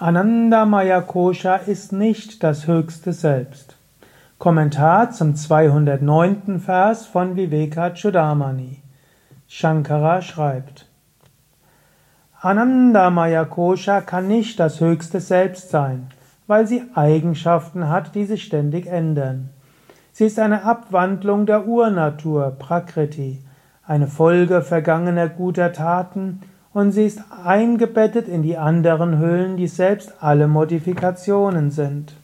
Anandamaya 0.00 1.00
Kosha 1.00 1.56
ist 1.56 1.90
nicht 1.90 2.44
das 2.44 2.68
höchste 2.68 3.12
Selbst. 3.12 3.74
Kommentar 4.38 5.10
zum 5.10 5.34
209. 5.34 6.60
Vers 6.60 7.04
von 7.06 7.34
Vivekachudamani. 7.34 8.80
Shankara 9.48 10.22
schreibt, 10.22 10.86
Anandamaya 12.40 13.44
Kosha 13.44 14.00
kann 14.00 14.28
nicht 14.28 14.60
das 14.60 14.80
höchste 14.80 15.18
Selbst 15.18 15.70
sein, 15.70 16.06
weil 16.46 16.68
sie 16.68 16.84
Eigenschaften 16.94 17.88
hat, 17.88 18.14
die 18.14 18.24
sich 18.24 18.44
ständig 18.44 18.86
ändern. 18.86 19.48
Sie 20.12 20.26
ist 20.26 20.38
eine 20.38 20.62
Abwandlung 20.62 21.44
der 21.44 21.66
Urnatur, 21.66 22.54
Prakriti, 22.56 23.42
eine 23.84 24.06
Folge 24.06 24.62
vergangener 24.62 25.28
guter 25.28 25.72
Taten 25.72 26.42
und 26.72 26.92
sie 26.92 27.06
ist 27.06 27.20
eingebettet 27.44 28.28
in 28.28 28.42
die 28.42 28.56
anderen 28.58 29.18
Hüllen, 29.18 29.56
die 29.56 29.68
selbst 29.68 30.12
alle 30.20 30.48
Modifikationen 30.48 31.70
sind. 31.70 32.14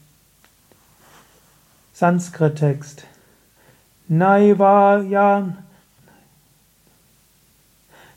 Sanskrit-Text 1.95 3.06
Naivayam 4.09 5.59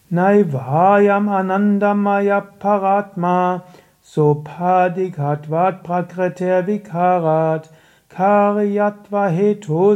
Naivayam 0.10 1.30
Anandamaya 1.30 2.42
Paratma 2.42 3.64
Sopadikatvat 4.04 5.84
Prakriter 5.84 6.66
Vikarat 6.66 7.70
Karyatva 8.10 9.28
Hetu 9.28 9.96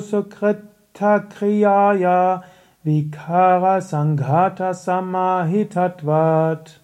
Kriyaya 0.94 2.44
Vikara 2.84 3.80
Sanghata 3.80 4.74
Samahitatvat. 4.74 6.80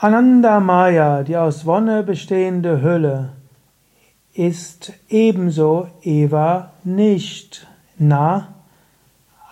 Anandamaya, 0.00 1.22
die 1.22 1.36
aus 1.36 1.64
Wonne 1.64 2.02
bestehende 2.02 2.82
Hülle, 2.82 3.34
ist 4.34 4.94
ebenso 5.08 5.86
Eva 6.02 6.72
nicht. 6.82 7.68
Na, 7.98 8.48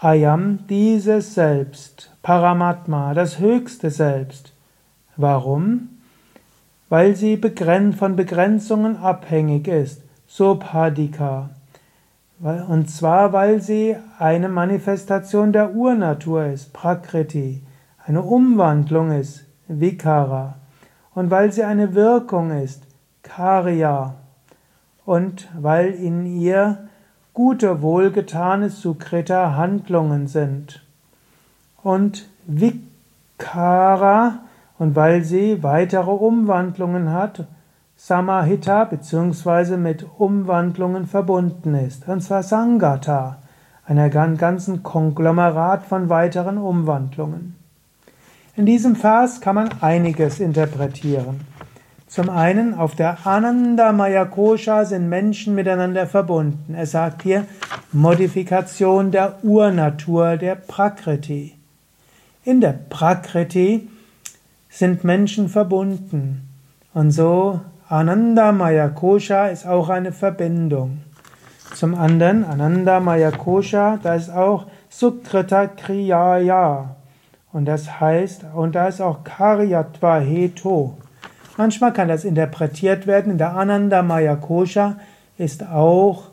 Ayam, 0.00 0.66
dieses 0.68 1.34
Selbst, 1.34 2.10
Paramatma, 2.22 3.14
das 3.14 3.38
höchste 3.38 3.92
Selbst. 3.92 4.52
Warum? 5.16 6.00
Weil 6.88 7.14
sie 7.14 7.36
von 7.36 8.16
Begrenzungen 8.16 8.96
abhängig 8.96 9.68
ist. 9.68 10.02
Sopadika. 10.26 11.50
Und 12.40 12.88
zwar, 12.88 13.34
weil 13.34 13.60
sie 13.60 13.96
eine 14.18 14.48
Manifestation 14.48 15.52
der 15.52 15.74
Urnatur 15.74 16.46
ist, 16.46 16.72
Prakriti, 16.72 17.62
eine 18.06 18.22
Umwandlung 18.22 19.12
ist, 19.12 19.44
Vikara, 19.68 20.54
und 21.14 21.30
weil 21.30 21.52
sie 21.52 21.64
eine 21.64 21.94
Wirkung 21.94 22.50
ist, 22.50 22.82
Karya, 23.22 24.14
und 25.04 25.48
weil 25.60 25.90
in 25.90 26.24
ihr 26.24 26.88
gute, 27.34 27.82
wohlgetane 27.82 28.70
Sukrita 28.70 29.54
Handlungen 29.56 30.26
sind. 30.26 30.82
Und 31.82 32.26
Vikara, 32.46 34.38
und 34.78 34.96
weil 34.96 35.24
sie 35.24 35.62
weitere 35.62 36.10
Umwandlungen 36.10 37.12
hat, 37.12 37.46
Samahita 38.02 38.84
bzw. 38.84 39.76
mit 39.76 40.06
Umwandlungen 40.16 41.06
verbunden 41.06 41.74
ist, 41.74 42.08
und 42.08 42.22
zwar 42.22 42.42
Sangata, 42.42 43.36
einer 43.84 44.08
ganzen 44.08 44.82
Konglomerat 44.82 45.84
von 45.84 46.08
weiteren 46.08 46.56
Umwandlungen. 46.56 47.56
In 48.56 48.64
diesem 48.64 48.96
Vers 48.96 49.42
kann 49.42 49.54
man 49.54 49.68
einiges 49.82 50.40
interpretieren. 50.40 51.42
Zum 52.06 52.30
einen, 52.30 52.72
auf 52.72 52.94
der 52.94 53.26
Anandamaya 53.26 54.24
Kosha 54.24 54.86
sind 54.86 55.10
Menschen 55.10 55.54
miteinander 55.54 56.06
verbunden. 56.06 56.74
Er 56.74 56.86
sagt 56.86 57.22
hier 57.22 57.44
Modifikation 57.92 59.10
der 59.10 59.44
Urnatur, 59.44 60.38
der 60.38 60.54
Prakriti. 60.54 61.54
In 62.44 62.62
der 62.62 62.72
Prakriti 62.72 63.90
sind 64.70 65.04
Menschen 65.04 65.50
verbunden. 65.50 66.48
Und 66.94 67.10
so 67.10 67.60
Anandamaya 67.92 68.86
Kosha 68.90 69.48
ist 69.48 69.66
auch 69.66 69.88
eine 69.88 70.12
Verbindung. 70.12 71.00
Zum 71.74 71.96
anderen, 71.96 72.44
Anandamaya 72.44 73.32
Kosha, 73.32 73.98
da 74.00 74.14
ist 74.14 74.30
auch 74.30 74.66
Sukrita 74.88 75.66
Kriyaya. 75.66 76.94
Und 77.52 77.64
das 77.64 77.98
heißt, 77.98 78.44
und 78.54 78.76
da 78.76 78.86
ist 78.86 79.00
auch 79.00 79.24
Karyatva 79.24 80.20
Heto. 80.20 80.98
Manchmal 81.56 81.92
kann 81.92 82.06
das 82.06 82.24
interpretiert 82.24 83.08
werden, 83.08 83.32
in 83.32 83.38
der 83.38 83.56
Anandamaya 83.56 84.36
Kosha 84.36 84.94
ist 85.36 85.66
auch 85.66 86.30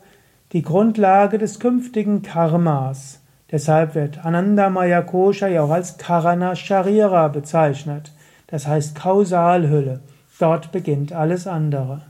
die 0.52 0.62
Grundlage 0.62 1.38
des 1.38 1.58
künftigen 1.58 2.22
Karmas. 2.22 3.18
Deshalb 3.50 3.96
wird 3.96 4.24
Anandamaya 4.24 5.02
Kosha 5.02 5.48
ja 5.48 5.64
auch 5.64 5.70
als 5.70 5.98
Karana 5.98 6.54
Sharira 6.54 7.26
bezeichnet. 7.26 8.12
Das 8.46 8.68
heißt 8.68 8.94
Kausalhülle. 8.94 9.98
Dort 10.38 10.72
beginnt 10.72 11.12
alles 11.12 11.46
andere. 11.46 12.02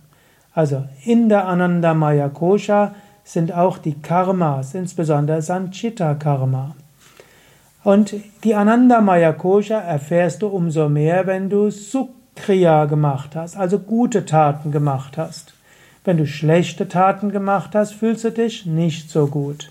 Also 0.52 0.84
in 1.04 1.28
der 1.28 1.46
Anandamaya 1.46 2.28
Kosha 2.28 2.94
sind 3.24 3.52
auch 3.52 3.78
die 3.78 4.00
Karmas, 4.00 4.74
insbesondere 4.74 5.42
Sanchita 5.42 6.14
Karma. 6.14 6.74
Und 7.84 8.14
die 8.44 8.54
Anandamaya 8.54 9.32
Kosha 9.32 9.78
erfährst 9.78 10.42
du 10.42 10.48
umso 10.48 10.88
mehr, 10.88 11.26
wenn 11.26 11.48
du 11.48 11.70
Sukriya 11.70 12.86
gemacht 12.86 13.36
hast, 13.36 13.56
also 13.56 13.78
gute 13.78 14.24
Taten 14.26 14.72
gemacht 14.72 15.16
hast. 15.16 15.54
Wenn 16.04 16.16
du 16.16 16.26
schlechte 16.26 16.88
Taten 16.88 17.30
gemacht 17.30 17.74
hast, 17.74 17.92
fühlst 17.92 18.24
du 18.24 18.32
dich 18.32 18.66
nicht 18.66 19.10
so 19.10 19.26
gut. 19.26 19.70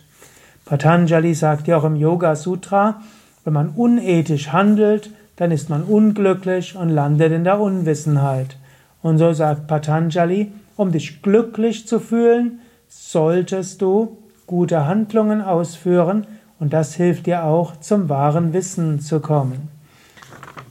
Patanjali 0.65 1.33
sagt 1.33 1.67
ja 1.67 1.77
auch 1.77 1.83
im 1.83 1.95
Yoga 1.95 2.35
Sutra, 2.35 3.01
wenn 3.43 3.53
man 3.53 3.69
unethisch 3.69 4.51
handelt, 4.51 5.09
dann 5.37 5.51
ist 5.51 5.69
man 5.69 5.83
unglücklich 5.83 6.75
und 6.75 6.89
landet 6.89 7.31
in 7.31 7.45
der 7.45 7.59
Unwissenheit. 7.59 8.57
Und 9.01 9.17
so 9.17 9.31
sagt 9.33 9.67
Patanjali, 9.67 10.51
um 10.75 10.91
dich 10.91 11.21
glücklich 11.21 11.87
zu 11.87 11.99
fühlen, 11.99 12.59
solltest 12.87 13.81
du 13.81 14.17
gute 14.45 14.85
Handlungen 14.85 15.41
ausführen 15.41 16.27
und 16.59 16.73
das 16.73 16.95
hilft 16.95 17.27
dir 17.27 17.43
auch 17.43 17.77
zum 17.77 18.09
wahren 18.09 18.53
Wissen 18.53 18.99
zu 18.99 19.19
kommen. 19.19 19.69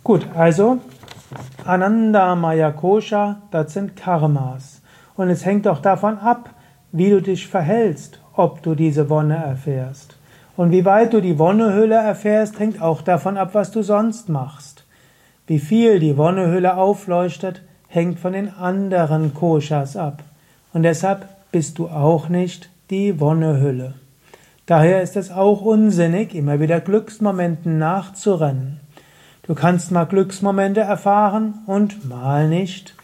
Gut, 0.03 0.27
also 0.35 0.79
Ananda 1.65 2.35
Maya 2.35 2.73
Kosha, 2.73 3.43
das 3.51 3.73
sind 3.73 3.97
Karmas. 3.97 4.83
Und 5.17 5.31
es 5.31 5.45
hängt 5.45 5.67
auch 5.67 5.81
davon 5.81 6.19
ab, 6.19 6.51
wie 6.93 7.11
du 7.11 7.23
dich 7.23 7.47
verhältst, 7.47 8.21
ob 8.35 8.63
du 8.63 8.75
diese 8.75 9.09
Wonne 9.11 9.37
erfährst. 9.37 10.16
Und 10.57 10.71
wie 10.71 10.85
weit 10.85 11.13
du 11.13 11.21
die 11.21 11.39
Wonnehülle 11.39 11.97
erfährst, 11.97 12.59
hängt 12.59 12.81
auch 12.81 13.03
davon 13.03 13.37
ab, 13.37 13.51
was 13.53 13.71
du 13.71 13.83
sonst 13.83 14.29
machst. 14.29 14.85
Wie 15.47 15.59
viel 15.59 16.01
die 16.01 16.17
Wonnehülle 16.17 16.77
aufleuchtet, 16.77 17.63
hängt 17.89 18.19
von 18.19 18.33
den 18.33 18.49
anderen 18.49 19.35
Koshas 19.35 19.97
ab. 19.97 20.23
Und 20.73 20.83
deshalb 20.83 21.27
bist 21.53 21.79
du 21.79 21.89
auch 21.89 22.29
nicht 22.29 22.71
die 22.91 23.21
Wonnehülle. 23.21 23.95
Daher 24.67 25.03
ist 25.03 25.17
es 25.17 25.31
auch 25.31 25.61
unsinnig, 25.61 26.35
immer 26.35 26.59
wieder 26.59 26.81
Glücksmomenten 26.81 27.79
nachzurennen. 27.79 28.81
Du 29.47 29.55
kannst 29.55 29.93
mal 29.93 30.07
Glücksmomente 30.07 30.81
erfahren 30.81 31.55
und 31.67 32.09
mal 32.09 32.49
nicht. 32.49 32.97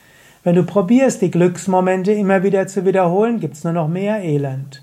Wenn 0.43 0.57
du 0.57 0.65
probierst, 0.65 1.23
die 1.23 1.31
Glücksmomente 1.31 2.13
immer 2.13 2.43
wieder 2.43 2.67
zu 2.67 2.85
wiederholen, 2.85 3.39
gibt's 3.39 3.63
nur 3.63 3.73
noch 3.73 3.87
mehr 3.87 4.25
Elend. 4.25 4.82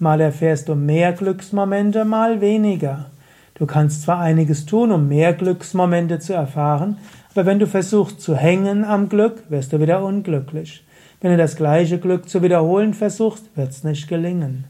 Mal 0.00 0.20
erfährst 0.22 0.68
du 0.68 0.74
mehr 0.74 1.12
Glücksmomente, 1.12 2.06
mal 2.06 2.40
weniger. 2.40 3.06
Du 3.54 3.66
kannst 3.66 4.02
zwar 4.02 4.18
einiges 4.18 4.64
tun, 4.64 4.92
um 4.92 5.08
mehr 5.08 5.34
Glücksmomente 5.34 6.18
zu 6.18 6.32
erfahren, 6.32 6.96
aber 7.32 7.44
wenn 7.44 7.58
du 7.58 7.66
versuchst 7.66 8.22
zu 8.22 8.34
hängen 8.34 8.84
am 8.84 9.10
Glück, 9.10 9.42
wirst 9.50 9.74
du 9.74 9.80
wieder 9.80 10.02
unglücklich. 10.02 10.82
Wenn 11.20 11.32
du 11.32 11.36
das 11.36 11.54
gleiche 11.54 11.98
Glück 11.98 12.30
zu 12.30 12.42
wiederholen 12.42 12.94
versuchst, 12.94 13.44
wird's 13.56 13.84
nicht 13.84 14.08
gelingen. 14.08 14.64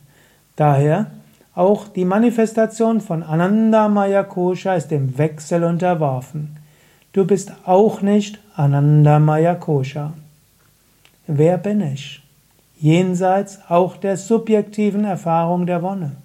Daher 0.57 1.07
auch 1.55 1.87
die 1.87 2.05
Manifestation 2.05 3.01
von 3.01 3.23
Ananda 3.23 3.89
Maya 3.89 4.25
Kosha 4.25 4.75
ist 4.75 4.89
dem 4.89 5.17
Wechsel 5.17 5.63
unterworfen. 5.63 6.57
Du 7.13 7.25
bist 7.25 7.53
auch 7.65 8.03
nicht 8.03 8.41
Ananda 8.57 9.21
Maya 9.21 9.55
Kosha. 9.55 10.13
Wer 11.29 11.59
bin 11.59 11.81
ich? 11.81 12.21
Jenseits 12.81 13.61
auch 13.69 13.97
der 13.97 14.17
subjektiven 14.17 15.05
Erfahrung 15.05 15.67
der 15.67 15.83
Wonne. 15.83 16.17